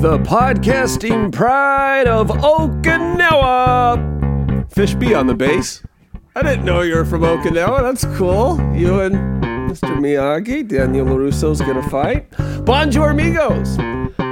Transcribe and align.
the 0.00 0.18
podcasting 0.20 1.32
pride 1.32 2.06
of 2.06 2.28
Okinawa. 2.28 3.98
Fishby 4.70 5.18
on 5.18 5.26
the 5.26 5.34
bass. 5.34 5.82
I 6.36 6.42
didn't 6.42 6.64
know 6.64 6.82
you 6.82 6.94
were 6.94 7.04
from 7.04 7.22
Okinawa. 7.22 7.82
That's 7.82 8.04
cool. 8.16 8.60
You 8.76 9.00
and 9.00 9.16
Mr. 9.68 9.98
Miyagi, 9.98 10.68
Daniel 10.68 11.04
LaRusso's 11.06 11.60
gonna 11.60 11.82
fight. 11.90 12.30
Bonjour, 12.64 13.10
amigos. 13.10 13.76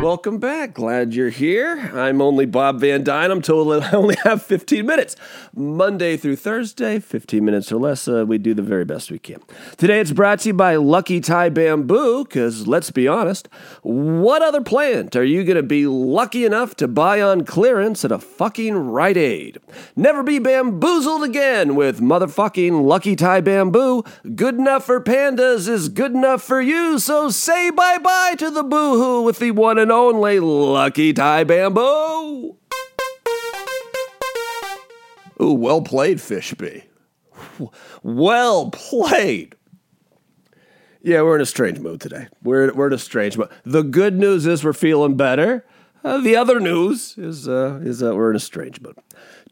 Welcome 0.07 0.39
back. 0.39 0.75
Glad 0.75 1.15
you're 1.15 1.31
here. 1.31 1.91
I'm 1.93 2.23
only 2.23 2.47
Bob 2.47 2.79
Van 2.79 3.03
Dyne. 3.03 3.33
I'm 3.33 3.43
told 3.43 3.73
that 3.73 3.93
I 3.93 3.97
only 3.97 4.15
have 4.23 4.41
15 4.41 4.87
minutes. 4.87 5.17
Monday 5.53 6.17
through 6.17 6.37
Thursday, 6.37 7.01
15 7.01 7.45
minutes 7.45 7.73
or 7.73 7.81
less. 7.81 8.07
Uh, 8.07 8.25
we 8.25 8.39
do 8.39 8.55
the 8.55 8.63
very 8.63 8.85
best 8.85 9.11
we 9.11 9.19
can. 9.19 9.41
Today 9.77 9.99
it's 9.99 10.13
brought 10.13 10.39
to 10.41 10.51
you 10.51 10.55
by 10.55 10.77
Lucky 10.77 11.21
Tie 11.21 11.49
Bamboo, 11.49 12.23
because 12.23 12.69
let's 12.69 12.93
be 12.93 13.09
honest, 13.09 13.49
what 13.83 14.43
other 14.43 14.61
plant 14.61 15.17
are 15.17 15.25
you 15.25 15.43
going 15.43 15.57
to 15.57 15.65
be 15.65 15.89
lucky 15.89 16.45
enough 16.45 16.77
to 16.77 16.87
buy 16.87 17.21
on 17.21 17.45
clearance 17.45 18.05
at 18.05 18.13
a 18.13 18.21
fucking 18.21 18.77
Rite 18.77 19.17
Aid? 19.17 19.59
Never 19.97 20.23
be 20.23 20.39
bamboozled 20.39 21.25
again 21.25 21.75
with 21.75 22.01
motherfucking 22.01 22.87
Lucky 22.87 23.17
Tie 23.17 23.41
Bamboo. 23.41 24.05
Good 24.37 24.55
enough 24.55 24.85
for 24.85 25.01
pandas 25.01 25.67
is 25.67 25.89
good 25.89 26.13
enough 26.13 26.45
for 26.45 26.61
you, 26.61 27.01
so 27.01 27.29
say 27.29 27.71
bye 27.71 27.99
bye 27.99 28.37
to 28.39 28.53
the 28.53 28.63
boohoo 28.63 29.23
with 29.23 29.41
the 29.41 29.51
one 29.51 29.79
and 29.79 29.96
only 29.97 30.41
Lucky 30.41 31.13
Tie 31.13 31.45
Bamboo. 31.45 32.57
Ooh, 35.41 35.53
well 35.53 35.83
played, 35.83 36.19
Fishby. 36.19 36.85
Well 38.03 38.71
played. 38.71 39.55
Yeah, 41.03 41.23
we're 41.23 41.37
in 41.37 41.41
a 41.41 41.47
strange 41.47 41.79
mood 41.79 42.01
today. 42.01 42.29
We're, 42.43 42.73
we're 42.75 42.89
in 42.89 42.93
a 42.93 42.99
strange 42.99 43.39
mood. 43.39 43.49
The 43.65 43.83
good 43.83 44.19
news 44.19 44.47
is 44.47 44.65
we're 44.65 44.73
feeling 44.73 45.17
better. 45.17 45.65
Uh, 46.05 46.19
the 46.19 46.37
other 46.37 46.61
news 46.61 47.17
is, 47.17 47.49
uh, 47.49 47.81
is 47.83 48.01
that 48.01 48.15
we're 48.15 48.31
in 48.31 48.37
a 48.37 48.41
strange 48.41 48.81
mood. 48.81 48.97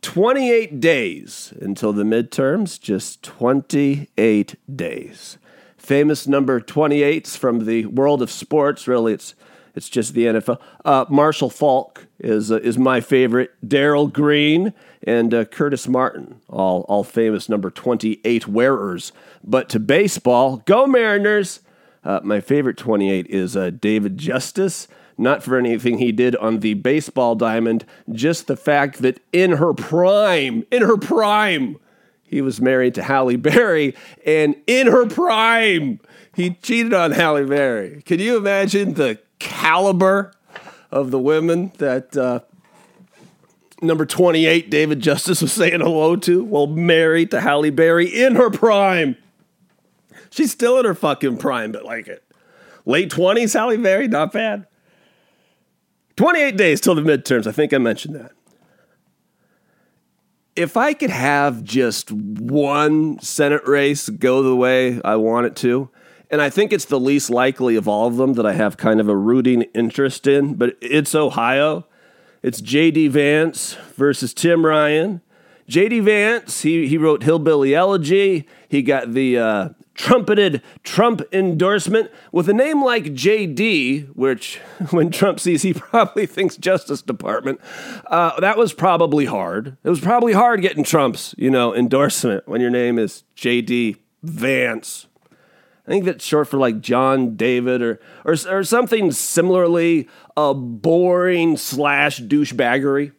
28 0.03 0.81
days 0.81 1.55
until 1.61 1.93
the 1.93 2.03
midterms, 2.03 2.79
just 2.81 3.23
28 3.23 4.77
days. 4.77 5.39
Famous 5.79 6.27
number 6.27 6.61
28s 6.61 7.37
from 7.37 7.65
the 7.65 7.87
world 7.87 8.21
of 8.21 8.31
sports. 8.31 8.87
Really, 8.87 9.15
it's 9.15 9.35
it's 9.75 9.89
just 9.89 10.15
the 10.15 10.27
NFL. 10.27 10.61
Uh, 10.85 11.05
Marshall 11.09 11.51
Faulk 11.51 12.07
is 12.19 12.51
uh, 12.51 12.61
is 12.61 12.79
my 12.79 13.01
favorite. 13.01 13.51
Darrell 13.67 14.07
Green 14.07 14.73
and 15.03 15.35
uh, 15.35 15.45
Curtis 15.47 15.89
Martin, 15.89 16.41
all 16.49 16.83
all 16.83 17.05
famous 17.05 17.49
number 17.49 17.71
twenty 17.71 18.21
eight 18.25 18.47
wearers. 18.47 19.13
But 19.43 19.69
to 19.71 19.81
baseball, 19.81 20.59
go 20.65 20.87
Mariners! 20.87 21.61
Uh, 22.05 22.21
my 22.23 22.41
favorite 22.41 22.77
twenty 22.77 23.11
eight 23.11 23.27
is 23.29 23.57
uh, 23.57 23.71
David 23.71 24.19
Justice. 24.19 24.89
Not 25.17 25.45
for 25.45 25.57
anything 25.57 25.99
he 25.99 26.11
did 26.11 26.35
on 26.37 26.59
the 26.59 26.75
baseball 26.75 27.37
diamond, 27.37 27.85
just 28.11 28.49
the 28.49 28.57
fact 28.57 28.99
that 29.03 29.21
in 29.33 29.53
her 29.53 29.73
prime, 29.73 30.65
in 30.73 30.83
her 30.83 30.97
prime, 30.97 31.77
he 32.25 32.41
was 32.41 32.61
married 32.61 32.97
to 32.97 33.03
Halle 33.05 33.37
Berry, 33.37 33.95
and 34.27 34.57
in 34.67 34.89
her 34.89 35.07
prime, 35.07 36.01
he 36.35 36.55
cheated 36.55 36.93
on 36.93 37.13
Halle 37.13 37.45
Berry. 37.45 38.03
Can 38.03 38.19
you 38.19 38.37
imagine 38.37 38.95
the 38.95 39.21
caliber 39.39 40.33
of 40.91 41.11
the 41.11 41.19
women 41.19 41.73
that 41.79 42.17
uh, 42.17 42.41
number 43.83 44.07
28, 44.07 44.71
David 44.71 45.01
Justice, 45.01 45.43
was 45.43 45.53
saying 45.53 45.81
hello 45.81 46.17
to 46.17 46.45
while 46.45 46.67
married 46.67 47.31
to 47.33 47.41
Halle 47.41 47.71
Berry 47.71 48.07
in 48.07 48.37
her 48.37 48.51
prime. 48.51 49.17
She's 50.31 50.51
still 50.51 50.79
in 50.79 50.85
her 50.85 50.95
fucking 50.95 51.37
prime, 51.37 51.73
but 51.73 51.85
like 51.85 52.09
it. 52.09 52.25
Late 52.87 53.11
20s, 53.11 53.55
Halle 53.55 53.77
Berry, 53.77 54.09
not 54.09 54.33
bad. 54.33 54.67
28 56.17 56.57
days 56.57 56.81
till 56.81 56.95
the 56.95 57.03
midterms. 57.03 57.47
I 57.47 57.53
think 57.53 57.73
I 57.73 57.79
mentioned 57.79 58.15
that. 58.17 58.33
If 60.57 60.77
I 60.77 60.93
could 60.93 61.11
have 61.11 61.65
just 61.65 62.13
one 62.13 63.19
Senate 63.21 63.67
race 63.67 64.09
go 64.09 64.43
the 64.43 64.55
way 64.55 65.01
I 65.05 65.17
want 65.17 65.47
it 65.47 65.57
to, 65.57 65.91
and 66.35 66.43
I 66.43 66.51
think 66.51 66.73
it's 66.73 66.87
the 66.87 66.99
least 66.99 67.31
likely 67.31 67.77
of 67.77 67.87
all 67.87 68.09
of 68.09 68.17
them 68.17 68.33
that 68.33 68.45
I 68.45 68.55
have 68.55 68.77
kind 68.77 68.99
of 68.99 69.09
a 69.09 69.15
rooting 69.15 69.63
interest 69.73 70.27
in, 70.27 70.55
but 70.55 70.77
it's 70.81 71.15
Ohio. 71.15 71.87
It's 72.43 72.61
J.D. 72.61 73.07
Vance 73.07 73.75
versus 73.95 74.35
Tim 74.35 74.67
Ryan. 74.67 75.21
J.D. 75.69 76.01
Vance, 76.01 76.63
he, 76.63 76.89
he 76.89 76.99
wrote 76.99 77.23
Hillbilly 77.23 77.73
Elegy. 77.73 78.49
He 78.69 78.83
got 78.83 79.13
the 79.13 79.39
uh, 79.39 79.69
trumpeted 79.95 80.61
Trump 80.83 81.23
endorsement 81.33 82.11
with 82.33 82.49
a 82.49 82.53
name 82.53 82.83
like 82.83 83.05
JD, 83.05 84.17
which 84.17 84.57
when 84.91 85.13
Trump 85.13 85.39
sees, 85.39 85.63
he 85.63 85.73
probably 85.73 86.27
thinks 86.27 86.57
Justice 86.57 87.01
Department. 87.01 87.61
Uh, 88.09 88.41
that 88.41 88.59
was 88.59 88.73
probably 88.73 89.27
hard. 89.27 89.77
It 89.85 89.89
was 89.89 90.01
probably 90.01 90.33
hard 90.33 90.63
getting 90.63 90.83
Trump's, 90.83 91.33
you 91.39 91.49
know, 91.49 91.73
endorsement 91.73 92.49
when 92.49 92.61
your 92.61 92.71
name 92.71 92.99
is 92.99 93.23
JD 93.37 93.99
Vance. 94.25 95.07
I 95.87 95.91
think 95.91 96.05
that's 96.05 96.25
short 96.25 96.49
for 96.49 96.57
like 96.57 96.81
John 96.81 97.37
David 97.37 97.83
or 97.83 98.01
or, 98.25 98.37
or 98.49 98.65
something 98.65 99.13
similarly 99.13 100.09
uh, 100.37 100.55
boring 100.55 101.57
slash 101.57 102.21
douchebaggery. 102.21 103.13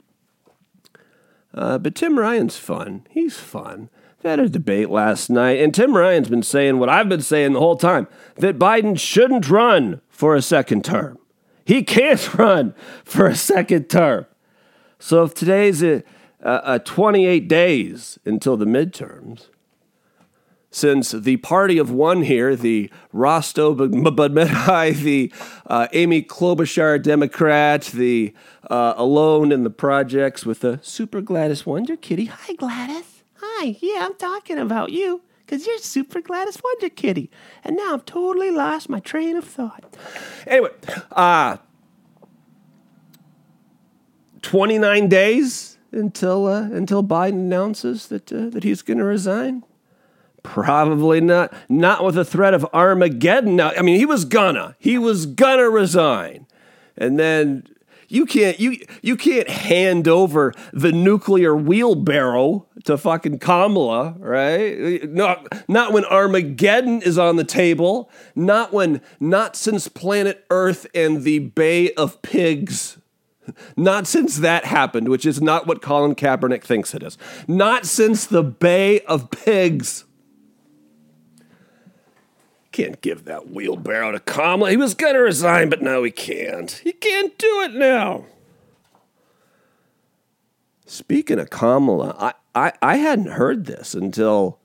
Uh, 1.54 1.78
but 1.78 1.96
Tim 1.96 2.20
Ryan's 2.20 2.58
fun. 2.58 3.06
He's 3.10 3.38
fun. 3.38 3.90
They 4.22 4.32
had 4.32 4.40
a 4.40 4.50
debate 4.50 4.90
last 4.90 5.30
night, 5.30 5.60
and 5.60 5.74
Tim 5.74 5.96
Ryan's 5.96 6.30
been 6.30 6.44
saying 6.44 6.80
what 6.80 6.90
I've 6.90 7.08
been 7.08 7.22
saying 7.22 7.54
the 7.54 7.60
whole 7.60 7.78
time 7.78 8.08
that 8.38 8.58
Biden 8.58 9.00
shouldn't 9.00 9.50
run 9.50 10.02
for 10.10 10.36
a 10.36 10.42
second 10.42 10.84
term. 10.84 11.20
He 11.64 11.84
can't 11.84 12.34
run 12.38 12.74
for 13.04 13.28
a 13.28 13.36
second 13.36 13.90
term. 13.90 14.26
So 15.00 15.24
if 15.24 15.34
today's 15.34 15.84
a, 15.84 16.04
a, 16.42 16.62
a 16.64 16.80
28 16.80 17.48
days 17.48 18.18
until 18.26 18.58
the 18.58 18.66
midterms, 18.66 19.50
since 20.76 21.12
the 21.12 21.38
party 21.38 21.78
of 21.78 21.90
one 21.90 22.24
here, 22.24 22.54
the 22.54 22.90
Rosto 23.14 23.74
Badmedai, 23.74 24.94
the 25.04 25.32
uh, 25.68 25.88
Amy 25.94 26.22
Klobuchar 26.22 27.02
Democrat, 27.02 27.84
the 27.84 28.34
uh, 28.70 28.94
Alone 28.98 29.54
in 29.54 29.64
the 29.64 29.70
Projects 29.70 30.46
with 30.46 30.60
the 30.60 30.82
Super 30.84 31.22
Gladys 31.22 31.66
Wonder 31.66 31.96
Kitty. 31.96 32.26
Hi, 32.26 32.54
Gladys. 32.56 33.24
Hi. 33.36 33.78
Yeah, 33.80 34.06
I'm 34.06 34.16
talking 34.16 34.58
about 34.58 34.92
you 34.92 35.22
because 35.46 35.66
you're 35.66 35.78
Super 35.78 36.20
Gladys 36.20 36.60
Wonder 36.62 36.90
Kitty. 36.90 37.32
And 37.64 37.78
now 37.78 37.94
I've 37.94 38.04
totally 38.04 38.52
lost 38.52 38.90
my 38.90 39.00
train 39.00 39.38
of 39.38 39.46
thought. 39.46 39.96
Anyway, 40.46 40.72
uh, 41.14 41.56
29 44.42 45.08
days 45.08 45.78
until, 45.94 46.48
uh, 46.48 46.64
until 46.64 47.02
Biden 47.02 47.46
announces 47.46 48.08
that, 48.08 48.30
uh, 48.34 48.50
that 48.50 48.66
he's 48.66 48.82
going 48.82 48.98
to 48.98 49.06
resign. 49.06 49.64
Probably 50.46 51.22
not. 51.22 51.54
Not 51.68 52.04
with 52.04 52.16
the 52.16 52.24
threat 52.24 52.54
of 52.54 52.66
Armageddon. 52.72 53.56
Now, 53.56 53.72
I 53.76 53.82
mean, 53.82 53.98
he 53.98 54.06
was 54.06 54.26
gonna. 54.26 54.76
He 54.80 54.98
was 54.98 55.26
gonna 55.26 55.70
resign, 55.70 56.46
and 56.96 57.20
then 57.20 57.68
you 58.08 58.26
can't 58.26 58.60
you 58.60 58.78
you 59.02 59.18
can't 59.18 59.50
hand 59.50 60.08
over 60.08 60.54
the 60.72 60.92
nuclear 60.92 61.56
wheelbarrow 61.56 62.68
to 62.86 62.98
fucking 62.98 63.40
Kamala, 63.40 64.16
right? 64.20 65.10
Not 65.10 65.68
not 65.68 65.92
when 65.92 66.06
Armageddon 66.06 67.02
is 67.02 67.18
on 67.18 67.36
the 67.36 67.44
table. 67.44 68.10
Not 68.36 68.72
when 68.72 69.02
not 69.20 69.56
since 69.56 69.88
planet 69.88 70.46
Earth 70.50 70.86
and 70.94 71.24
the 71.24 71.40
Bay 71.40 71.92
of 71.94 72.22
Pigs. 72.22 72.98
Not 73.78 74.08
since 74.08 74.38
that 74.38 74.66
happened, 74.66 75.10
which 75.10 75.26
is 75.26 75.42
not 75.42 75.68
what 75.68 75.82
Colin 75.82 76.16
Kaepernick 76.16 76.64
thinks 76.64 76.96
it 76.96 77.04
is. 77.04 77.18
Not 77.48 77.86
since 77.86 78.26
the 78.26 78.44
Bay 78.44 79.02
of 79.02 79.30
Pigs 79.30 80.05
can't 82.76 83.00
give 83.00 83.24
that 83.24 83.50
wheelbarrow 83.52 84.12
to 84.12 84.20
Kamala. 84.20 84.70
He 84.70 84.76
was 84.76 84.96
going 84.96 85.14
to 85.14 85.22
resign, 85.22 85.70
but 85.70 85.82
now 85.82 86.04
he 86.04 86.12
can't. 86.12 86.70
He 86.70 86.92
can't 86.92 87.38
do 87.38 87.62
it 87.62 87.74
now. 87.74 88.26
Speaking 90.86 91.40
of 91.40 91.50
Kamala, 91.50 92.16
I, 92.20 92.34
I, 92.54 92.74
I 92.82 92.98
hadn't 92.98 93.32
heard 93.32 93.66
this 93.66 93.96
until 93.96 94.60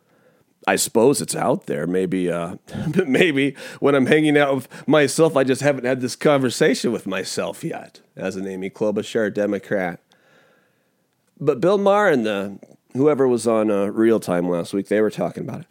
I 0.66 0.74
suppose 0.74 1.22
it's 1.22 1.36
out 1.36 1.66
there. 1.66 1.86
Maybe 1.86 2.28
uh, 2.28 2.56
maybe 3.06 3.54
when 3.78 3.94
I'm 3.94 4.06
hanging 4.06 4.36
out 4.36 4.56
with 4.56 4.88
myself, 4.88 5.36
I 5.36 5.44
just 5.44 5.62
haven't 5.62 5.84
had 5.84 6.00
this 6.00 6.16
conversation 6.16 6.90
with 6.90 7.06
myself 7.06 7.62
yet 7.62 8.00
as 8.16 8.34
an 8.34 8.48
Amy 8.48 8.70
Klobuchar 8.70 9.32
Democrat. 9.32 10.00
But 11.38 11.60
Bill 11.60 11.78
Maher 11.78 12.08
and 12.08 12.26
the 12.26 12.58
whoever 12.92 13.28
was 13.28 13.46
on 13.46 13.70
uh, 13.70 13.86
Real 13.86 14.18
Time 14.18 14.48
last 14.48 14.74
week, 14.74 14.88
they 14.88 15.00
were 15.00 15.12
talking 15.12 15.44
about 15.44 15.60
it 15.60 15.66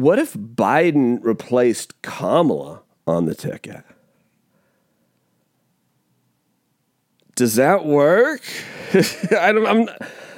what 0.00 0.18
if 0.18 0.34
Biden 0.34 1.18
replaced 1.22 2.00
Kamala 2.02 2.82
on 3.06 3.26
the 3.26 3.34
ticket? 3.34 3.84
Does 7.34 7.56
that 7.56 7.84
work? 7.84 8.42
I 9.38 9.52
don't, 9.52 9.66
I'm, 9.66 9.88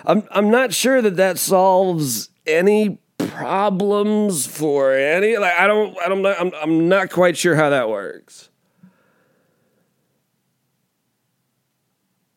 I'm, 0.05 0.29
I'm 0.31 0.51
not 0.51 0.73
sure 0.73 1.01
that 1.03 1.17
that 1.17 1.39
solves 1.39 2.31
any 2.47 2.99
problems 3.19 4.47
for 4.47 4.93
any. 4.93 5.37
Like, 5.37 5.55
I 5.59 5.67
don't, 5.67 5.97
I 5.99 6.09
don't, 6.09 6.27
I'm, 6.27 6.53
I'm 6.61 6.89
not 6.89 7.11
quite 7.11 7.37
sure 7.37 7.55
how 7.55 7.71
that 7.71 7.89
works. 7.89 8.51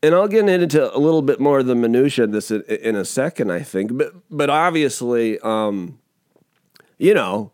and 0.03 0.13
I'll 0.13 0.27
get 0.27 0.47
into 0.47 0.95
a 0.95 0.99
little 0.99 1.23
bit 1.23 1.39
more 1.39 1.59
of 1.59 1.65
the 1.65 1.73
minutia 1.73 2.25
of 2.25 2.31
this 2.31 2.51
in, 2.51 2.61
in 2.61 2.95
a 2.95 3.03
second, 3.03 3.51
I 3.51 3.61
think. 3.61 3.97
But 3.97 4.13
but 4.29 4.51
obviously, 4.51 5.39
um, 5.39 5.97
you 6.97 7.13
know, 7.13 7.51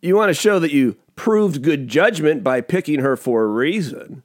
you 0.00 0.16
want 0.16 0.30
to 0.30 0.34
show 0.34 0.58
that 0.58 0.72
you 0.72 0.96
proved 1.16 1.62
good 1.62 1.88
judgment 1.88 2.44
by 2.44 2.60
picking 2.60 3.00
her 3.00 3.16
for 3.16 3.42
a 3.42 3.48
reason. 3.48 4.22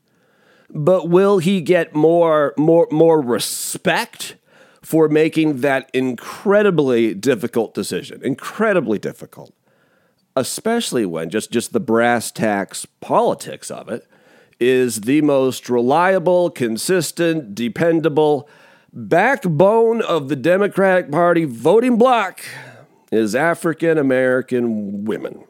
But 0.70 1.10
will 1.10 1.40
he 1.40 1.62
get 1.62 1.96
more 1.96 2.54
more 2.58 2.88
more 2.92 3.22
respect 3.22 4.36
for 4.82 5.08
making 5.08 5.62
that 5.62 5.90
incredibly 5.94 7.14
difficult 7.14 7.74
decision? 7.74 8.22
Incredibly 8.24 9.00
difficult. 9.00 9.54
Especially 10.36 11.06
when 11.06 11.30
just 11.30 11.52
just 11.52 11.74
the 11.74 11.80
brass 11.80 12.32
tacks 12.32 12.88
politics 13.02 13.70
of 13.70 13.90
it 13.90 14.08
is 14.60 15.02
the 15.02 15.22
most 15.22 15.70
reliable, 15.70 16.50
consistent, 16.50 17.54
dependable 17.54 18.48
backbone 18.92 20.02
of 20.02 20.30
the 20.30 20.36
Democratic 20.36 21.12
Party 21.12 21.46
voting 21.46 21.98
bloc 21.98 22.42
is 23.14 23.36
African 23.36 23.98
American 23.98 25.06
women. 25.06 25.44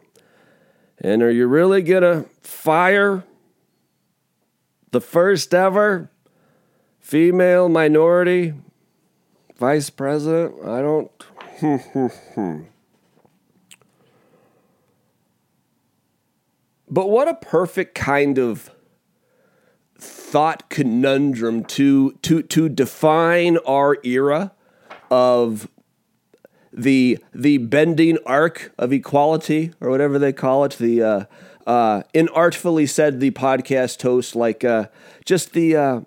And 1.00 1.22
are 1.24 1.32
you 1.32 1.48
really 1.48 1.82
going 1.82 2.04
to 2.04 2.30
fire 2.42 3.24
the 4.92 5.02
first 5.02 5.54
ever 5.54 6.10
female 7.00 7.70
minority 7.70 8.54
vice 9.58 9.90
president? 9.90 10.56
I 10.66 10.82
don't. 10.82 11.12
but 16.90 17.10
what 17.10 17.28
a 17.28 17.36
perfect 17.36 17.96
kind 17.96 18.38
of 18.38 18.70
thought 19.98 20.70
conundrum 20.70 21.64
to 21.64 22.12
to 22.24 22.42
to 22.42 22.68
define 22.68 23.58
our 23.66 23.98
era 24.04 24.52
of 25.10 25.70
the 26.74 27.20
the 27.34 27.60
bending 27.60 28.18
arc 28.26 28.74
of 28.78 28.92
equality 28.92 29.72
or 29.80 29.90
whatever 29.90 30.18
they 30.18 30.34
call 30.34 30.64
it 30.66 30.74
the 30.74 31.02
uh, 31.02 31.26
uh, 31.68 32.04
inartfully 32.14 32.90
said 32.90 33.20
the 33.20 33.32
podcast 33.32 34.02
host 34.02 34.36
like 34.36 34.64
uh, 34.64 34.88
just 35.24 35.54
the 35.54 35.76
uh, 35.76 36.02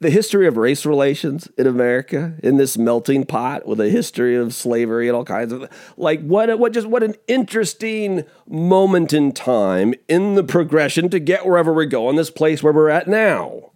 the 0.00 0.10
history 0.10 0.46
of 0.46 0.56
race 0.56 0.86
relations 0.86 1.48
in 1.58 1.66
America 1.66 2.34
in 2.42 2.56
this 2.56 2.78
melting 2.78 3.24
pot 3.24 3.66
with 3.66 3.80
a 3.80 3.88
history 3.88 4.36
of 4.36 4.54
slavery 4.54 5.08
and 5.08 5.16
all 5.16 5.24
kinds 5.24 5.52
of 5.52 5.68
like 5.96 6.20
what 6.20 6.56
what 6.58 6.72
just 6.72 6.86
what 6.86 7.02
an 7.02 7.14
interesting 7.26 8.24
moment 8.46 9.12
in 9.12 9.32
time 9.32 9.94
in 10.06 10.34
the 10.34 10.44
progression 10.44 11.08
to 11.08 11.18
get 11.18 11.46
wherever 11.46 11.72
we 11.72 11.86
go 11.86 12.08
in 12.10 12.16
this 12.16 12.30
place 12.30 12.62
where 12.62 12.72
we're 12.72 12.90
at 12.90 13.08
now. 13.08 13.72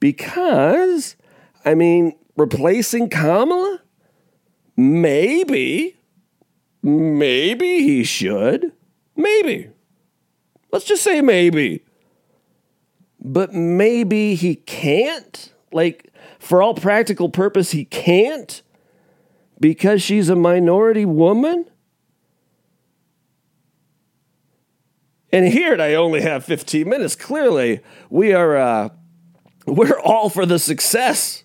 Because 0.00 1.16
I 1.64 1.74
mean, 1.74 2.14
replacing 2.36 3.08
Kamala 3.08 3.82
maybe 4.76 5.96
maybe 6.82 7.82
he 7.82 8.04
should. 8.04 8.72
Maybe. 9.16 9.70
Let's 10.70 10.84
just 10.84 11.02
say 11.02 11.20
maybe 11.20 11.84
but 13.22 13.54
maybe 13.54 14.34
he 14.34 14.56
can't. 14.56 15.52
Like, 15.70 16.12
for 16.38 16.62
all 16.62 16.74
practical 16.74 17.28
purpose, 17.28 17.70
he 17.70 17.84
can't 17.84 18.62
because 19.60 20.02
she's 20.02 20.28
a 20.28 20.36
minority 20.36 21.06
woman. 21.06 21.66
And 25.32 25.46
here, 25.46 25.80
I 25.80 25.94
only 25.94 26.20
have 26.20 26.44
15 26.44 26.86
minutes. 26.86 27.16
Clearly, 27.16 27.80
we 28.10 28.34
are 28.34 28.56
uh, 28.56 28.88
we're 29.66 29.98
all 30.00 30.28
for 30.28 30.44
the 30.44 30.58
success 30.58 31.44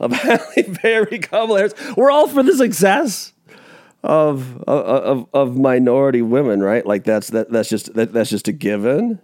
of 0.00 0.12
Halle 0.12 0.76
Berry 0.82 1.18
Kamala 1.18 1.58
Harris. 1.58 1.74
We're 1.96 2.10
all 2.10 2.28
for 2.28 2.42
the 2.42 2.56
success 2.56 3.32
of, 4.02 4.62
uh, 4.68 4.70
of 4.70 5.26
of 5.32 5.56
minority 5.56 6.22
women, 6.22 6.62
right? 6.62 6.86
Like 6.86 7.04
that's 7.04 7.28
that 7.30 7.50
that's 7.50 7.68
just 7.68 7.94
that, 7.94 8.12
that's 8.12 8.30
just 8.30 8.48
a 8.48 8.52
given. 8.52 9.20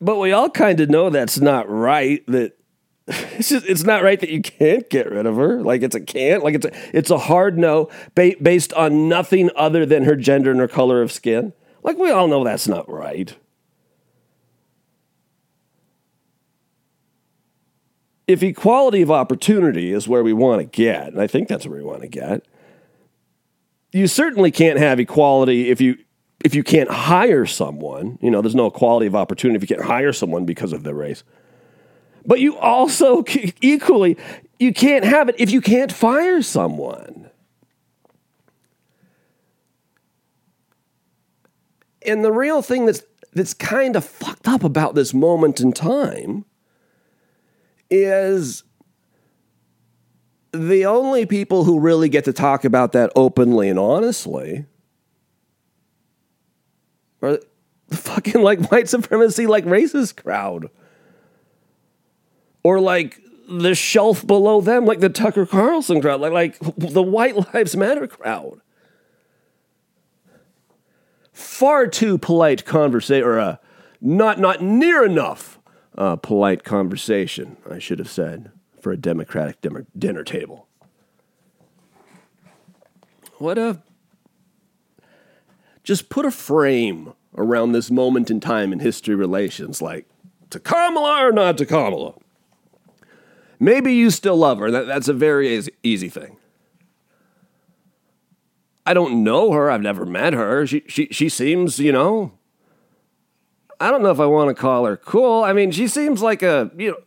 But 0.00 0.18
we 0.18 0.32
all 0.32 0.50
kind 0.50 0.80
of 0.80 0.90
know 0.90 1.10
that's 1.10 1.38
not 1.38 1.70
right. 1.70 2.26
That 2.26 2.58
it's 3.06 3.48
just 3.48 3.66
it's 3.66 3.84
not 3.84 4.02
right 4.02 4.18
that 4.20 4.30
you 4.30 4.42
can't 4.42 4.88
get 4.90 5.10
rid 5.10 5.26
of 5.26 5.36
her. 5.36 5.62
Like 5.62 5.82
it's 5.82 5.94
a 5.94 6.00
can't. 6.00 6.42
Like 6.42 6.56
it's 6.56 6.66
a 6.66 6.96
it's 6.96 7.10
a 7.10 7.18
hard 7.18 7.58
no 7.58 7.88
ba- 8.14 8.36
based 8.42 8.72
on 8.72 9.08
nothing 9.08 9.50
other 9.54 9.86
than 9.86 10.04
her 10.04 10.16
gender 10.16 10.50
and 10.50 10.60
her 10.60 10.68
color 10.68 11.02
of 11.02 11.12
skin. 11.12 11.52
Like 11.84 11.98
we 11.98 12.10
all 12.10 12.28
know 12.28 12.42
that's 12.44 12.68
not 12.68 12.88
right. 12.88 13.36
If 18.26 18.42
equality 18.42 19.02
of 19.02 19.10
opportunity 19.10 19.92
is 19.92 20.06
where 20.06 20.22
we 20.22 20.32
want 20.32 20.60
to 20.60 20.64
get, 20.64 21.08
and 21.08 21.20
I 21.20 21.26
think 21.26 21.48
that's 21.48 21.66
where 21.66 21.78
we 21.78 21.84
want 21.84 22.02
to 22.02 22.08
get, 22.08 22.46
you 23.92 24.06
certainly 24.06 24.50
can't 24.50 24.78
have 24.78 24.98
equality 25.00 25.70
if 25.70 25.80
you 25.80 25.98
if 26.44 26.56
you 26.56 26.64
can't 26.64 26.90
hire 26.90 27.46
someone, 27.46 28.18
you 28.20 28.28
know, 28.28 28.42
there's 28.42 28.54
no 28.54 28.66
equality 28.66 29.06
of 29.06 29.14
opportunity 29.14 29.56
if 29.56 29.62
you 29.62 29.76
can't 29.76 29.86
hire 29.86 30.12
someone 30.12 30.44
because 30.44 30.72
of 30.72 30.82
their 30.82 30.94
race. 30.94 31.22
But 32.26 32.40
you 32.40 32.58
also 32.58 33.24
equally, 33.60 34.16
you 34.58 34.72
can't 34.72 35.04
have 35.04 35.28
it 35.28 35.36
if 35.38 35.50
you 35.50 35.60
can't 35.60 35.92
fire 35.92 36.42
someone. 36.42 37.30
And 42.04 42.24
the 42.24 42.32
real 42.32 42.62
thing 42.62 42.86
that's 42.86 43.02
that's 43.32 43.54
kind 43.54 43.96
of 43.96 44.04
fucked 44.04 44.48
up 44.48 44.64
about 44.64 44.94
this 44.94 45.14
moment 45.14 45.60
in 45.60 45.72
time 45.72 46.44
is 47.92 48.64
the 50.52 50.86
only 50.86 51.26
people 51.26 51.64
who 51.64 51.78
really 51.78 52.08
get 52.08 52.24
to 52.24 52.32
talk 52.32 52.64
about 52.64 52.92
that 52.92 53.12
openly 53.14 53.68
and 53.68 53.78
honestly 53.78 54.64
are 57.20 57.38
the 57.88 57.96
fucking 57.96 58.42
like 58.42 58.60
white 58.70 58.88
supremacy 58.88 59.46
like 59.46 59.64
racist 59.64 60.22
crowd. 60.22 60.70
Or 62.64 62.80
like 62.80 63.20
the 63.48 63.74
shelf 63.74 64.26
below 64.26 64.60
them 64.60 64.86
like 64.86 65.00
the 65.00 65.08
Tucker 65.08 65.44
Carlson 65.44 66.00
crowd 66.00 66.20
like 66.20 66.32
like 66.32 66.58
the 66.76 67.02
white 67.02 67.54
lives 67.54 67.76
matter 67.76 68.06
crowd. 68.06 68.60
Far 71.32 71.86
too 71.86 72.18
polite 72.18 72.64
conversation 72.64 73.26
or 73.26 73.38
uh, 73.38 73.56
not 74.00 74.38
not 74.38 74.62
near 74.62 75.04
enough 75.04 75.51
uh, 75.96 76.16
polite 76.16 76.64
conversation 76.64 77.56
I 77.70 77.78
should 77.78 77.98
have 77.98 78.10
said 78.10 78.50
for 78.80 78.92
a 78.92 78.96
democratic 78.96 79.60
dinner, 79.60 79.86
dinner 79.96 80.24
table 80.24 80.66
what 83.38 83.58
a 83.58 83.82
just 85.82 86.08
put 86.08 86.24
a 86.24 86.30
frame 86.30 87.12
around 87.36 87.72
this 87.72 87.90
moment 87.90 88.30
in 88.30 88.40
time 88.40 88.72
in 88.72 88.78
history 88.78 89.14
relations, 89.14 89.82
like 89.82 90.06
to 90.50 90.60
Kamala 90.60 91.26
or 91.26 91.32
not 91.32 91.58
to 91.58 91.66
Kamala. 91.66 92.14
Maybe 93.58 93.94
you 93.94 94.10
still 94.10 94.36
love 94.36 94.58
her. 94.58 94.70
That, 94.70 94.86
that's 94.86 95.08
a 95.08 95.12
very 95.12 95.48
easy, 95.48 95.72
easy 95.82 96.08
thing. 96.08 96.36
I 98.84 98.94
don't 98.94 99.22
know 99.22 99.52
her. 99.52 99.70
I've 99.70 99.82
never 99.82 100.04
met 100.04 100.32
her. 100.32 100.66
She, 100.66 100.82
she, 100.88 101.06
she 101.10 101.28
seems, 101.28 101.78
you 101.78 101.92
know, 101.92 102.32
I 103.82 103.90
don't 103.90 104.02
know 104.02 104.10
if 104.12 104.20
I 104.20 104.26
want 104.26 104.48
to 104.48 104.54
call 104.54 104.84
her 104.84 104.96
cool. 104.96 105.42
I 105.42 105.52
mean, 105.52 105.72
she 105.72 105.88
seems 105.88 106.22
like 106.22 106.42
a, 106.42 106.70
you 106.76 106.92
know, 106.92 106.98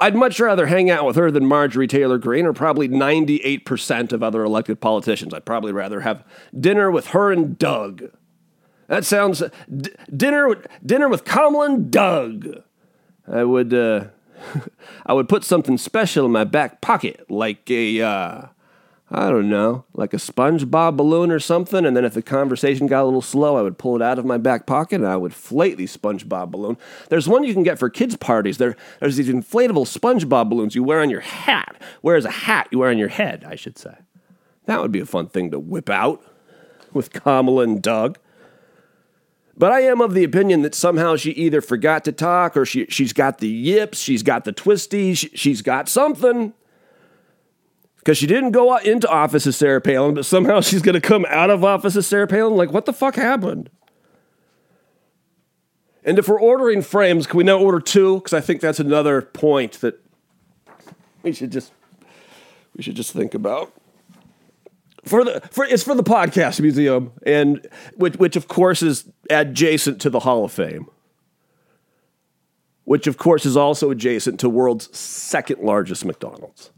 I'd 0.00 0.14
much 0.14 0.38
rather 0.38 0.66
hang 0.66 0.88
out 0.88 1.04
with 1.04 1.16
her 1.16 1.30
than 1.30 1.46
Marjorie 1.46 1.86
Taylor 1.88 2.16
Greene 2.16 2.46
or 2.46 2.52
probably 2.52 2.88
98% 2.88 4.12
of 4.12 4.22
other 4.22 4.44
elected 4.44 4.80
politicians. 4.80 5.34
I'd 5.34 5.44
probably 5.44 5.72
rather 5.72 6.00
have 6.00 6.24
dinner 6.58 6.90
with 6.90 7.08
her 7.08 7.32
and 7.32 7.58
Doug. 7.58 8.04
That 8.86 9.04
sounds 9.04 9.42
d- 9.74 9.90
dinner 10.14 10.62
dinner 10.84 11.08
with 11.08 11.28
and 11.28 11.90
Doug. 11.90 12.62
I 13.26 13.42
would 13.42 13.72
uh, 13.72 14.06
I 15.06 15.12
would 15.12 15.28
put 15.28 15.42
something 15.42 15.78
special 15.78 16.26
in 16.26 16.32
my 16.32 16.44
back 16.44 16.80
pocket, 16.82 17.28
like 17.30 17.68
a 17.70 18.00
uh, 18.00 18.46
I 19.16 19.30
don't 19.30 19.48
know, 19.48 19.84
like 19.92 20.12
a 20.12 20.16
SpongeBob 20.16 20.96
balloon 20.96 21.30
or 21.30 21.38
something. 21.38 21.86
And 21.86 21.96
then 21.96 22.04
if 22.04 22.14
the 22.14 22.22
conversation 22.22 22.88
got 22.88 23.04
a 23.04 23.04
little 23.04 23.22
slow, 23.22 23.56
I 23.56 23.62
would 23.62 23.78
pull 23.78 23.94
it 23.94 24.02
out 24.02 24.18
of 24.18 24.24
my 24.24 24.38
back 24.38 24.66
pocket 24.66 24.96
and 24.96 25.06
I 25.06 25.16
would 25.16 25.30
inflate 25.30 25.76
the 25.76 25.86
SpongeBob 25.86 26.50
balloon. 26.50 26.76
There's 27.10 27.28
one 27.28 27.44
you 27.44 27.54
can 27.54 27.62
get 27.62 27.78
for 27.78 27.88
kids' 27.88 28.16
parties. 28.16 28.58
There, 28.58 28.74
there's 28.98 29.14
these 29.14 29.28
inflatable 29.28 29.86
SpongeBob 29.86 30.48
balloons 30.48 30.74
you 30.74 30.82
wear 30.82 31.00
on 31.00 31.10
your 31.10 31.20
hat. 31.20 31.80
Whereas 32.00 32.24
a 32.24 32.30
hat 32.30 32.66
you 32.72 32.80
wear 32.80 32.90
on 32.90 32.98
your 32.98 33.08
head, 33.08 33.44
I 33.48 33.54
should 33.54 33.78
say. 33.78 33.94
That 34.64 34.82
would 34.82 34.90
be 34.90 35.00
a 35.00 35.06
fun 35.06 35.28
thing 35.28 35.52
to 35.52 35.60
whip 35.60 35.88
out 35.88 36.20
with 36.92 37.12
Kamala 37.12 37.62
and 37.62 37.80
Doug. 37.80 38.18
But 39.56 39.70
I 39.70 39.82
am 39.82 40.00
of 40.00 40.14
the 40.14 40.24
opinion 40.24 40.62
that 40.62 40.74
somehow 40.74 41.14
she 41.14 41.30
either 41.30 41.60
forgot 41.60 42.04
to 42.06 42.12
talk 42.12 42.56
or 42.56 42.66
she, 42.66 42.86
she's 42.88 43.12
got 43.12 43.38
the 43.38 43.48
yips, 43.48 43.98
she's 43.98 44.24
got 44.24 44.44
the 44.44 44.52
twisties, 44.52 45.30
she's 45.34 45.62
got 45.62 45.88
something. 45.88 46.52
Because 48.04 48.18
she 48.18 48.26
didn't 48.26 48.50
go 48.50 48.76
into 48.76 49.08
office 49.08 49.46
as 49.46 49.56
Sarah 49.56 49.80
Palin, 49.80 50.14
but 50.14 50.26
somehow 50.26 50.60
she's 50.60 50.82
going 50.82 50.94
to 50.94 51.00
come 51.00 51.24
out 51.30 51.48
of 51.48 51.64
office 51.64 51.96
as 51.96 52.06
Sarah 52.06 52.26
Palin. 52.26 52.54
Like, 52.54 52.70
what 52.70 52.84
the 52.84 52.92
fuck 52.92 53.14
happened? 53.14 53.70
And 56.04 56.18
if 56.18 56.28
we're 56.28 56.38
ordering 56.38 56.82
frames, 56.82 57.26
can 57.26 57.38
we 57.38 57.44
now 57.44 57.58
order 57.58 57.80
two? 57.80 58.16
Because 58.16 58.34
I 58.34 58.42
think 58.42 58.60
that's 58.60 58.78
another 58.78 59.22
point 59.22 59.80
that 59.80 59.98
we 61.22 61.32
should 61.32 61.50
just 61.50 61.72
we 62.76 62.82
should 62.82 62.94
just 62.94 63.14
think 63.14 63.32
about. 63.32 63.72
For 65.06 65.24
the 65.24 65.40
for 65.50 65.64
it's 65.64 65.82
for 65.82 65.94
the 65.94 66.02
podcast 66.02 66.60
museum, 66.60 67.10
and 67.24 67.66
which 67.96 68.16
which 68.16 68.36
of 68.36 68.48
course 68.48 68.82
is 68.82 69.08
adjacent 69.30 69.98
to 70.02 70.10
the 70.10 70.20
Hall 70.20 70.44
of 70.44 70.52
Fame, 70.52 70.88
which 72.84 73.06
of 73.06 73.16
course 73.16 73.46
is 73.46 73.56
also 73.56 73.90
adjacent 73.90 74.40
to 74.40 74.50
world's 74.50 74.94
second 74.94 75.60
largest 75.60 76.04
McDonald's. 76.04 76.70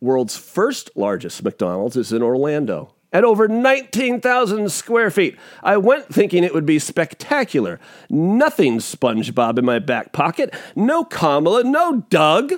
World's 0.00 0.36
first 0.36 0.90
largest 0.94 1.42
McDonald's 1.42 1.96
is 1.96 2.12
in 2.12 2.22
Orlando 2.22 2.94
at 3.12 3.24
over 3.24 3.48
19,000 3.48 4.70
square 4.70 5.10
feet. 5.10 5.36
I 5.62 5.76
went 5.76 6.12
thinking 6.12 6.44
it 6.44 6.54
would 6.54 6.66
be 6.66 6.78
spectacular. 6.78 7.80
Nothing 8.10 8.78
SpongeBob 8.78 9.58
in 9.58 9.64
my 9.64 9.78
back 9.78 10.12
pocket, 10.12 10.54
no 10.76 11.04
Kamala, 11.04 11.64
no 11.64 12.04
Doug. 12.10 12.52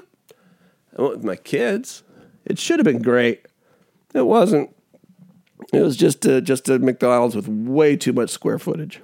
I 0.96 1.02
went 1.02 1.16
with 1.16 1.24
my 1.24 1.36
kids. 1.36 2.02
It 2.44 2.58
should 2.58 2.78
have 2.78 2.84
been 2.84 3.02
great. 3.02 3.46
It 4.14 4.26
wasn't. 4.26 4.74
It 5.72 5.82
was 5.82 5.96
just 5.96 6.26
a, 6.26 6.40
just 6.40 6.68
a 6.68 6.78
McDonald's 6.78 7.36
with 7.36 7.46
way 7.46 7.96
too 7.96 8.12
much 8.12 8.30
square 8.30 8.58
footage. 8.58 9.00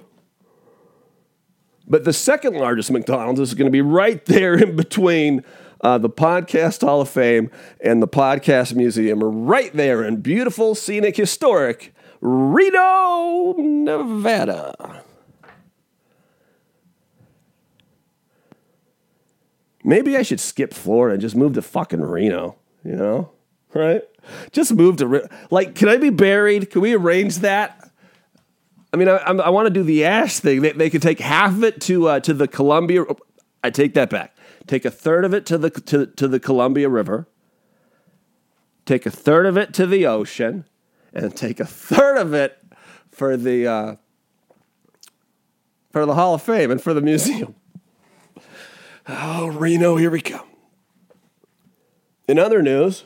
But 1.87 2.03
the 2.03 2.11
second 2.11 2.55
largest 2.55 2.91
McDonald's 2.91 3.39
is 3.39 3.53
going 3.53 3.67
to 3.67 3.71
be 3.71 3.81
right 3.81 4.23
there 4.25 4.55
in 4.55 4.75
between 4.75 5.45
uh, 5.81 5.97
the 5.97 6.09
Podcast 6.09 6.81
Hall 6.81 7.01
of 7.01 7.09
Fame 7.09 7.51
and 7.81 8.01
the 8.01 8.07
Podcast 8.07 8.75
Museum, 8.75 9.23
right 9.23 9.73
there 9.73 10.03
in 10.03 10.21
beautiful, 10.21 10.75
scenic, 10.75 11.17
historic 11.17 11.93
Reno, 12.21 13.53
Nevada. 13.57 15.03
Maybe 19.83 20.17
I 20.17 20.21
should 20.21 20.39
skip 20.39 20.73
Florida 20.73 21.13
and 21.13 21.21
just 21.21 21.35
move 21.35 21.53
to 21.53 21.61
fucking 21.61 22.01
Reno, 22.01 22.57
you 22.83 22.95
know? 22.95 23.31
Right? 23.73 24.01
Just 24.51 24.73
move 24.73 24.97
to, 24.97 25.07
Re- 25.07 25.27
like, 25.51 25.75
can 25.75 25.87
I 25.87 25.97
be 25.97 26.09
buried? 26.09 26.69
Can 26.71 26.81
we 26.81 26.93
arrange 26.93 27.37
that? 27.37 27.89
I 28.91 28.97
mean, 28.97 29.07
I, 29.07 29.17
I, 29.17 29.33
I 29.33 29.49
want 29.49 29.67
to 29.67 29.69
do 29.69 29.83
the 29.83 30.05
ash 30.05 30.39
thing. 30.39 30.61
They, 30.61 30.71
they 30.71 30.89
could 30.89 31.01
take 31.01 31.19
half 31.19 31.51
of 31.51 31.63
it 31.63 31.81
to 31.81 32.07
uh, 32.07 32.19
to 32.21 32.33
the 32.33 32.47
Columbia. 32.47 33.05
I 33.63 33.69
take 33.69 33.93
that 33.95 34.09
back. 34.09 34.35
Take 34.67 34.83
a 34.85 34.91
third 34.91 35.23
of 35.25 35.33
it 35.33 35.45
to 35.47 35.57
the 35.57 35.69
to, 35.69 36.05
to 36.05 36.27
the 36.27 36.39
Columbia 36.39 36.89
River. 36.89 37.27
Take 38.85 39.05
a 39.05 39.11
third 39.11 39.45
of 39.45 39.57
it 39.57 39.73
to 39.75 39.87
the 39.87 40.05
ocean, 40.05 40.65
and 41.13 41.35
take 41.35 41.59
a 41.59 41.65
third 41.65 42.17
of 42.17 42.33
it 42.33 42.57
for 43.09 43.35
the 43.37 43.65
uh, 43.65 43.95
for 45.91 46.05
the 46.05 46.15
Hall 46.15 46.35
of 46.35 46.41
Fame 46.41 46.69
and 46.69 46.81
for 46.81 46.93
the 46.93 47.01
museum. 47.01 47.55
Oh, 49.07 49.47
Reno, 49.47 49.95
here 49.95 50.11
we 50.11 50.21
come. 50.21 50.45
In 52.27 52.37
other 52.37 52.61
news, 52.61 53.05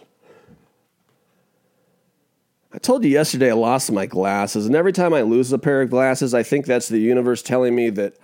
I 2.73 2.79
told 2.79 3.03
you 3.03 3.11
yesterday 3.11 3.51
I 3.51 3.53
lost 3.53 3.91
my 3.91 4.07
glasses, 4.07 4.65
and 4.65 4.75
every 4.75 4.93
time 4.93 5.13
I 5.13 5.21
lose 5.21 5.53
a 5.53 5.59
pair 5.59 5.83
of 5.83 5.91
glasses, 5.91 6.33
I 6.33 6.41
think 6.41 6.65
that's 6.65 6.87
the 6.87 6.99
universe 6.99 7.43
telling 7.43 7.75
me 7.75 7.91
that, 7.91 8.17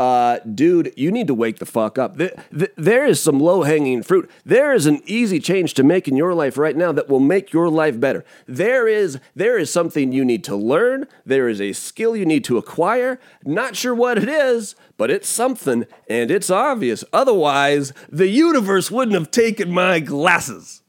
uh, 0.00 0.38
dude, 0.38 0.94
you 0.96 1.12
need 1.12 1.26
to 1.26 1.34
wake 1.34 1.58
the 1.58 1.66
fuck 1.66 1.98
up. 1.98 2.16
there 2.50 3.04
is 3.04 3.20
some 3.22 3.38
low 3.38 3.64
hanging 3.64 4.02
fruit. 4.02 4.30
There 4.46 4.72
is 4.72 4.86
an 4.86 5.02
easy 5.04 5.38
change 5.38 5.74
to 5.74 5.82
make 5.82 6.08
in 6.08 6.16
your 6.16 6.32
life 6.32 6.56
right 6.56 6.74
now 6.74 6.90
that 6.90 7.10
will 7.10 7.20
make 7.20 7.52
your 7.52 7.68
life 7.68 8.00
better. 8.00 8.24
There 8.46 8.88
is 8.88 9.20
there 9.36 9.58
is 9.58 9.70
something 9.70 10.10
you 10.10 10.24
need 10.24 10.42
to 10.44 10.56
learn. 10.56 11.06
There 11.26 11.50
is 11.50 11.60
a 11.60 11.74
skill 11.74 12.16
you 12.16 12.24
need 12.24 12.44
to 12.44 12.56
acquire. 12.56 13.20
Not 13.44 13.76
sure 13.76 13.94
what 13.94 14.16
it 14.16 14.26
is, 14.26 14.74
but 14.96 15.10
it's 15.10 15.28
something, 15.28 15.84
and 16.08 16.30
it's 16.30 16.48
obvious. 16.48 17.04
Otherwise, 17.12 17.92
the 18.08 18.28
universe 18.28 18.90
wouldn't 18.90 19.18
have 19.18 19.30
taken 19.30 19.70
my 19.70 20.00
glasses. 20.00 20.79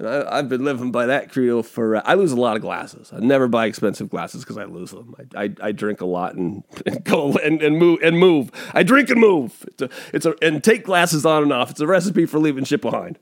And 0.00 0.08
I, 0.08 0.36
have 0.36 0.48
been 0.48 0.64
living 0.64 0.90
by 0.90 1.04
that 1.06 1.30
credo 1.30 1.60
for. 1.62 1.96
Uh, 1.96 2.02
I 2.06 2.14
lose 2.14 2.32
a 2.32 2.36
lot 2.36 2.56
of 2.56 2.62
glasses. 2.62 3.12
I 3.14 3.18
never 3.18 3.48
buy 3.48 3.66
expensive 3.66 4.08
glasses 4.08 4.42
because 4.42 4.56
I 4.56 4.64
lose 4.64 4.92
them. 4.92 5.14
I, 5.36 5.44
I, 5.44 5.54
I, 5.62 5.72
drink 5.72 6.00
a 6.00 6.06
lot 6.06 6.36
and, 6.36 6.64
and 6.86 7.04
go 7.04 7.34
and, 7.34 7.60
and 7.62 7.76
move 7.76 7.98
and 8.02 8.18
move. 8.18 8.50
I 8.72 8.82
drink 8.82 9.10
and 9.10 9.20
move. 9.20 9.62
It's 9.68 9.82
a, 9.82 9.90
it's 10.14 10.24
a 10.24 10.34
and 10.40 10.64
take 10.64 10.84
glasses 10.84 11.26
on 11.26 11.42
and 11.42 11.52
off. 11.52 11.70
It's 11.70 11.80
a 11.80 11.86
recipe 11.86 12.24
for 12.24 12.38
leaving 12.38 12.64
shit 12.64 12.80
behind. 12.80 13.18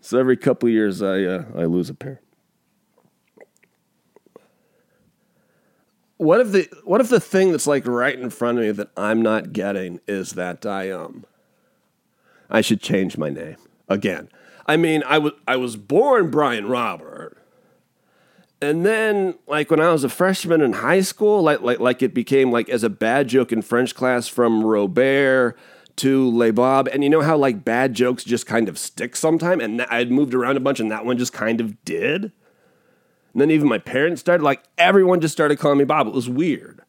So 0.00 0.18
every 0.18 0.36
couple 0.36 0.68
years, 0.68 1.00
I 1.00 1.22
uh, 1.22 1.44
I 1.56 1.66
lose 1.66 1.88
a 1.88 1.94
pair. 1.94 2.20
What 6.16 6.40
if 6.40 6.50
the 6.50 6.68
what 6.82 7.00
if 7.00 7.08
the 7.08 7.20
thing 7.20 7.52
that's 7.52 7.68
like 7.68 7.86
right 7.86 8.18
in 8.18 8.30
front 8.30 8.58
of 8.58 8.64
me 8.64 8.72
that 8.72 8.90
I'm 8.96 9.22
not 9.22 9.52
getting 9.52 10.00
is 10.08 10.32
that 10.32 10.66
I 10.66 10.90
um 10.90 11.24
I 12.50 12.62
should 12.62 12.80
change 12.80 13.16
my 13.16 13.30
name 13.30 13.58
again. 13.88 14.28
I 14.66 14.76
mean, 14.76 15.02
I 15.06 15.18
was 15.18 15.32
I 15.46 15.56
was 15.56 15.76
born 15.76 16.30
Brian 16.30 16.66
Robert. 16.66 17.36
And 18.60 18.86
then, 18.86 19.34
like 19.48 19.72
when 19.72 19.80
I 19.80 19.90
was 19.90 20.04
a 20.04 20.08
freshman 20.08 20.60
in 20.60 20.74
high 20.74 21.00
school, 21.00 21.42
like 21.42 21.62
like 21.62 21.80
like 21.80 22.02
it 22.02 22.14
became 22.14 22.52
like 22.52 22.68
as 22.68 22.84
a 22.84 22.90
bad 22.90 23.28
joke 23.28 23.52
in 23.52 23.62
French 23.62 23.94
class 23.94 24.28
from 24.28 24.64
Robert 24.64 25.56
to 25.96 26.30
Le 26.30 26.52
Bob. 26.52 26.88
And 26.92 27.02
you 27.02 27.10
know 27.10 27.22
how 27.22 27.36
like 27.36 27.64
bad 27.64 27.94
jokes 27.94 28.24
just 28.24 28.46
kind 28.46 28.68
of 28.68 28.78
stick 28.78 29.16
sometime? 29.16 29.60
And 29.60 29.82
I'd 29.82 30.10
moved 30.10 30.34
around 30.34 30.56
a 30.56 30.60
bunch 30.60 30.80
and 30.80 30.90
that 30.90 31.04
one 31.04 31.18
just 31.18 31.32
kind 31.32 31.60
of 31.60 31.84
did. 31.84 32.32
And 33.32 33.40
then 33.40 33.50
even 33.50 33.68
my 33.68 33.78
parents 33.78 34.20
started, 34.20 34.44
like 34.44 34.62
everyone 34.78 35.20
just 35.20 35.32
started 35.32 35.58
calling 35.58 35.78
me 35.78 35.84
Bob. 35.84 36.06
It 36.06 36.14
was 36.14 36.28
weird 36.28 36.82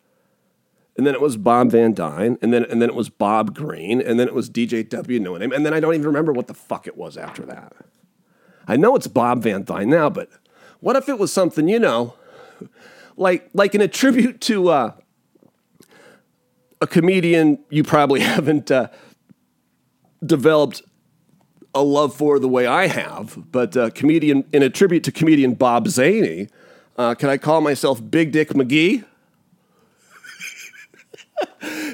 and 0.95 1.07
then 1.07 1.15
it 1.15 1.21
was 1.21 1.37
Bob 1.37 1.71
Van 1.71 1.93
Dyne, 1.93 2.37
and 2.41 2.53
then 2.53 2.65
and 2.65 2.81
then 2.81 2.89
it 2.89 2.95
was 2.95 3.09
Bob 3.09 3.55
Green, 3.55 4.01
and 4.01 4.19
then 4.19 4.27
it 4.27 4.33
was 4.33 4.49
DJW 4.49 5.19
No 5.19 5.37
Name, 5.37 5.51
and 5.51 5.65
then 5.65 5.73
I 5.73 5.79
don't 5.79 5.93
even 5.93 6.05
remember 6.05 6.31
what 6.31 6.47
the 6.47 6.53
fuck 6.53 6.87
it 6.87 6.95
was 6.95 7.17
after 7.17 7.43
that. 7.43 7.73
I 8.67 8.77
know 8.77 8.95
it's 8.95 9.07
Bob 9.07 9.43
Van 9.43 9.63
Dyne 9.63 9.89
now, 9.89 10.09
but 10.09 10.29
what 10.79 10.95
if 10.95 11.09
it 11.09 11.17
was 11.17 11.33
something 11.33 11.67
you 11.67 11.79
know, 11.79 12.13
like 13.17 13.49
like 13.53 13.73
in 13.73 13.81
a 13.81 13.87
tribute 13.87 14.39
to 14.41 14.69
uh, 14.69 14.93
a 16.79 16.87
comedian 16.87 17.59
you 17.69 17.83
probably 17.83 18.19
haven't 18.21 18.69
uh, 18.69 18.89
developed 20.23 20.83
a 21.73 21.81
love 21.81 22.15
for 22.15 22.37
the 22.37 22.47
way 22.47 22.67
I 22.67 22.85
have, 22.85 23.51
but 23.51 23.75
uh, 23.75 23.89
comedian 23.89 24.45
in 24.53 24.61
a 24.61 24.69
tribute 24.69 25.03
to 25.05 25.11
comedian 25.11 25.55
Bob 25.55 25.87
Zany. 25.87 26.49
Uh, 26.95 27.15
can 27.15 27.29
I 27.29 27.37
call 27.37 27.61
myself 27.61 27.99
Big 28.11 28.31
Dick 28.31 28.49
McGee? 28.49 29.03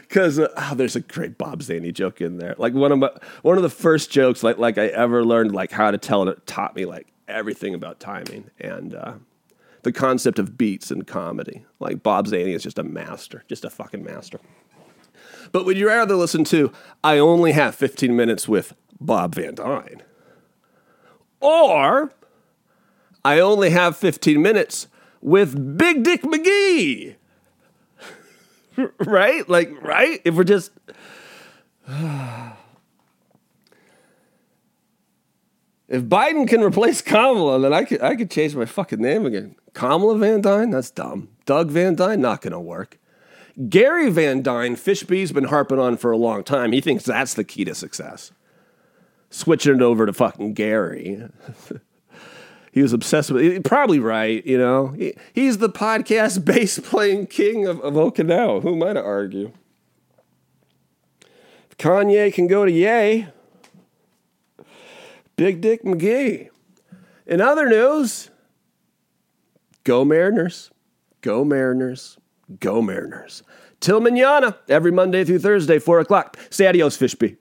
Because 0.09 0.39
uh, 0.39 0.47
oh, 0.57 0.73
there's 0.73 0.95
a 0.95 1.01
great 1.01 1.37
Bob 1.37 1.61
Zany 1.61 1.91
joke 1.91 2.19
in 2.19 2.37
there. 2.37 2.55
Like 2.57 2.73
one 2.73 2.91
of 2.91 2.97
my 2.97 3.11
one 3.43 3.57
of 3.57 3.63
the 3.63 3.69
first 3.69 4.09
jokes 4.11 4.41
like 4.43 4.57
like 4.57 4.77
I 4.77 4.87
ever 4.87 5.23
learned 5.23 5.53
like 5.53 5.71
how 5.71 5.91
to 5.91 5.99
tell 5.99 6.27
it. 6.27 6.29
It 6.29 6.47
taught 6.47 6.75
me 6.75 6.85
like 6.85 7.07
everything 7.27 7.75
about 7.75 7.99
timing 7.99 8.49
and 8.59 8.95
uh, 8.95 9.13
the 9.83 9.91
concept 9.91 10.39
of 10.39 10.57
beats 10.57 10.89
in 10.89 11.03
comedy. 11.03 11.63
Like 11.79 12.01
Bob 12.01 12.27
Zany 12.27 12.53
is 12.53 12.63
just 12.63 12.79
a 12.79 12.83
master, 12.83 13.43
just 13.47 13.63
a 13.63 13.69
fucking 13.69 14.03
master. 14.03 14.39
But 15.51 15.65
would 15.65 15.77
you 15.77 15.87
rather 15.87 16.15
listen 16.15 16.43
to 16.45 16.71
I 17.03 17.19
only 17.19 17.51
have 17.51 17.75
15 17.75 18.15
minutes 18.15 18.47
with 18.47 18.73
Bob 18.99 19.35
Van 19.35 19.53
Dyne, 19.53 20.01
or 21.39 22.11
I 23.23 23.39
only 23.39 23.69
have 23.69 23.95
15 23.95 24.41
minutes 24.41 24.87
with 25.21 25.77
Big 25.77 26.03
Dick 26.03 26.23
McGee? 26.23 27.15
right? 28.99 29.47
Like, 29.49 29.71
right? 29.81 30.21
If 30.25 30.35
we're 30.35 30.43
just. 30.43 30.71
If 35.89 36.03
Biden 36.03 36.47
can 36.47 36.61
replace 36.61 37.01
Kamala, 37.01 37.59
then 37.59 37.73
I 37.73 37.83
could 37.83 37.99
I 38.03 38.15
could 38.15 38.29
change 38.29 38.55
my 38.55 38.65
fucking 38.65 39.01
name 39.01 39.25
again. 39.25 39.55
Kamala 39.73 40.19
Van 40.19 40.39
Dyne? 40.39 40.69
That's 40.69 40.91
dumb. 40.91 41.29
Doug 41.47 41.71
Van 41.71 41.95
Dyne? 41.95 42.21
Not 42.21 42.41
gonna 42.41 42.61
work. 42.61 42.99
Gary 43.67 44.11
Van 44.11 44.43
Dyne, 44.43 44.75
Fishbee's 44.75 45.31
been 45.31 45.45
harping 45.45 45.79
on 45.79 45.97
for 45.97 46.11
a 46.11 46.17
long 46.17 46.43
time. 46.43 46.71
He 46.71 46.79
thinks 46.79 47.05
that's 47.05 47.33
the 47.33 47.43
key 47.43 47.65
to 47.65 47.73
success. 47.73 48.31
Switching 49.31 49.77
it 49.77 49.81
over 49.81 50.05
to 50.05 50.13
fucking 50.13 50.53
Gary. 50.53 51.27
he 52.71 52.81
was 52.81 52.93
obsessed 52.93 53.31
with 53.31 53.43
it. 53.43 53.63
Probably 53.63 53.99
right, 53.99 54.45
you 54.45 54.57
know. 54.57 54.89
He, 54.89 55.13
he's 55.33 55.57
the 55.57 55.69
podcast 55.69 56.45
bass 56.45 56.79
playing 56.79 57.27
king 57.27 57.65
of, 57.65 57.79
of 57.81 57.93
Okinawa. 57.93 58.61
Who 58.61 58.75
am 58.75 58.83
I 58.83 58.93
to 58.93 59.03
argue? 59.03 59.51
If 61.69 61.77
Kanye 61.77 62.33
can 62.33 62.47
go 62.47 62.65
to 62.65 62.71
Yay, 62.71 63.27
Big 65.35 65.61
Dick 65.61 65.83
McGee. 65.83 66.49
In 67.25 67.41
other 67.41 67.69
news, 67.69 68.29
go 69.83 70.03
Mariners. 70.03 70.71
Go 71.21 71.45
Mariners. 71.45 72.17
Go 72.59 72.81
Mariners. 72.81 73.43
Till 73.79 74.01
manana, 74.01 74.57
every 74.67 74.91
Monday 74.91 75.23
through 75.23 75.39
Thursday, 75.39 75.79
4 75.79 75.99
o'clock. 75.99 76.37
Say 76.49 76.67
adios, 76.67 76.97
Fishbee. 76.97 77.37